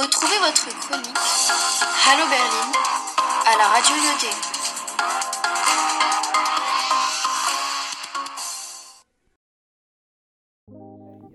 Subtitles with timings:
[0.00, 1.18] Retrouvez votre chronique
[2.08, 2.72] Hallo Berlin
[3.44, 4.32] à la radio Yoté.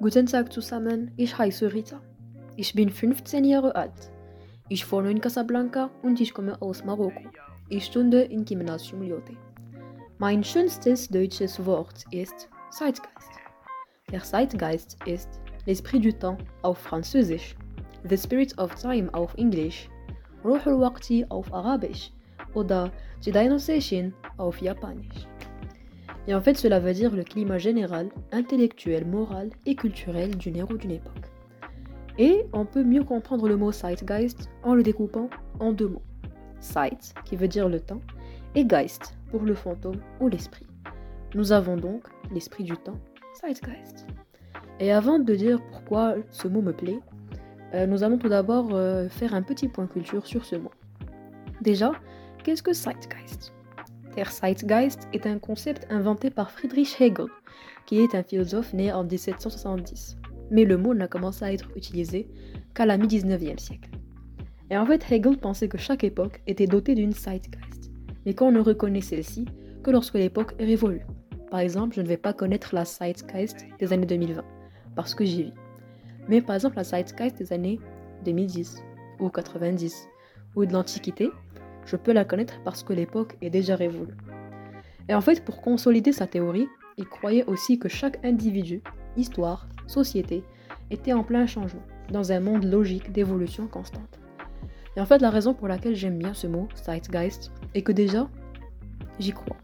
[0.00, 2.00] Guten Tag zusammen, ich heiße Rita.
[2.56, 4.10] Ich bin 15 Jahre alt.
[4.70, 7.20] Ich wohne in Casablanca und ich komme aus Marokko.
[7.68, 9.36] Ich stunde im Gymnasium Lyoté.
[10.16, 13.30] Mein schönstes deutsches Wort ist Zeitgeist.
[14.10, 15.28] Der Zeitgeist ist
[15.66, 17.56] l'esprit du temps auf Französisch,
[18.04, 19.88] the spirit of time auf Englisch,
[20.44, 22.10] Ruh al-Waqti auf Arabisch
[22.54, 22.90] oder
[23.22, 25.26] Jidaino Seishin auf Japanisch.
[26.26, 30.70] Et en fait, cela veut dire le climat général, intellectuel, moral et culturel d'une ère
[30.70, 31.30] ou d'une époque.
[32.18, 35.28] Et on peut mieux comprendre le mot Zeitgeist en le découpant
[35.60, 36.02] en deux mots.
[36.60, 38.00] Zeit, qui veut dire le temps,
[38.54, 40.66] et Geist, pour le fantôme ou l'esprit.
[41.34, 42.98] Nous avons donc l'esprit du temps,
[43.40, 44.06] Zeitgeist.
[44.80, 47.00] Et avant de dire pourquoi ce mot me plaît,
[47.72, 50.70] euh, nous allons tout d'abord euh, faire un petit point culture sur ce mot.
[51.60, 51.92] Déjà,
[52.42, 53.52] qu'est-ce que Zeitgeist?
[54.16, 57.26] Der Zeitgeist est un concept inventé par Friedrich Hegel,
[57.86, 60.16] qui est un philosophe né en 1770.
[60.50, 62.28] Mais le mot n'a commencé à être utilisé
[62.74, 63.90] qu'à la mi-19e siècle.
[64.70, 67.90] Et en fait, Hegel pensait que chaque époque était dotée d'une Zeitgeist,
[68.24, 69.46] mais qu'on ne reconnaît celle-ci
[69.82, 71.06] que lorsque l'époque est révolue.
[71.50, 74.42] Par exemple, je ne vais pas connaître la Zeitgeist des années 2020,
[74.96, 75.52] parce que j'y vis.
[76.28, 77.80] Mais par exemple, la Zeitgeist des années
[78.24, 78.82] 2010
[79.20, 80.08] ou 90
[80.56, 81.30] ou de l'Antiquité,
[81.86, 84.14] je peux la connaître parce que l'époque est déjà révolue.
[85.08, 88.82] Et en fait, pour consolider sa théorie, il croyait aussi que chaque individu,
[89.16, 90.42] histoire, société,
[90.90, 94.18] était en plein changement, dans un monde logique d'évolution constante.
[94.96, 98.28] Et en fait, la raison pour laquelle j'aime bien ce mot, Zeitgeist, est que déjà,
[99.18, 99.56] j'y crois.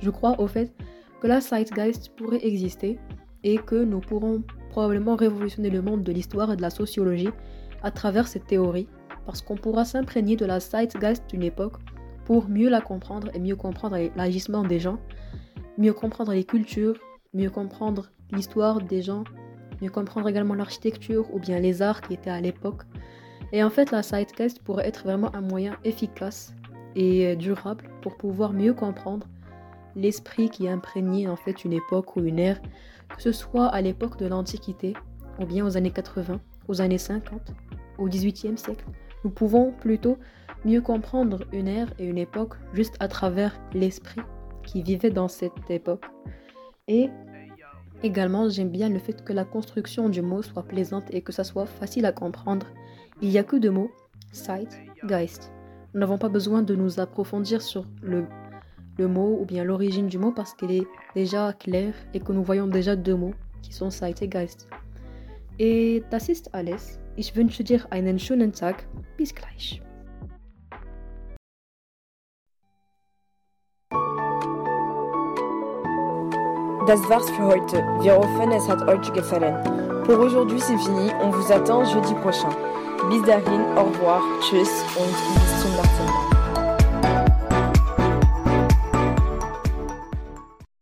[0.00, 0.72] Je crois au fait
[1.20, 2.98] que la Zeitgeist pourrait exister
[3.44, 7.30] et que nous pourrons probablement révolutionner le monde de l'histoire et de la sociologie
[7.82, 8.88] à travers cette théorie,
[9.26, 11.76] parce qu'on pourra s'imprégner de la Zeitgeist d'une époque
[12.24, 14.98] pour mieux la comprendre et mieux comprendre l'agissement des gens,
[15.78, 16.96] mieux comprendre les cultures,
[17.34, 19.24] mieux comprendre l'histoire des gens,
[19.80, 22.82] mieux comprendre également l'architecture ou bien les arts qui étaient à l'époque.
[23.52, 26.54] Et en fait, la Zeitgeist pourrait être vraiment un moyen efficace
[26.96, 29.26] et durable pour pouvoir mieux comprendre
[29.98, 32.60] l'esprit qui imprégnait en fait une époque ou une ère,
[33.14, 34.94] que ce soit à l'époque de l'Antiquité
[35.40, 37.52] ou bien aux années 80, aux années 50,
[37.98, 38.84] au XVIIIe siècle.
[39.24, 40.18] Nous pouvons plutôt
[40.64, 44.20] mieux comprendre une ère et une époque juste à travers l'esprit
[44.64, 46.04] qui vivait dans cette époque.
[46.86, 47.10] Et
[48.02, 51.44] également, j'aime bien le fait que la construction du mot soit plaisante et que ça
[51.44, 52.66] soit facile à comprendre.
[53.20, 53.90] Il n'y a que deux mots,
[54.32, 54.68] Zeit,
[55.04, 55.52] Geist.
[55.94, 58.26] Nous n'avons pas besoin de nous approfondir sur le,
[58.98, 62.42] le mot ou bien l'origine du mot parce qu'elle est déjà claire et que nous
[62.42, 64.68] voyons déjà deux mots qui sont Zeit et Geist.
[65.58, 67.00] Et das ist alles.
[67.16, 68.86] Ich wünsche dir einen schönen Tag.
[69.16, 69.80] Bis gleich.
[76.86, 77.76] Das war's für heute.
[78.00, 79.54] Wir hoffen, es hat euch gefallen.
[80.04, 81.10] Pour aujourd'hui, c'est fini.
[81.20, 82.48] On vous attend jeudi prochain.
[83.10, 86.37] Bis dahin, au revoir, tschüss und bis zum nächsten Mal.